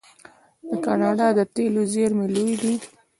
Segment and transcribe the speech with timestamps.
[0.69, 2.75] د کاناډا د تیلو زیرمې لویې دي.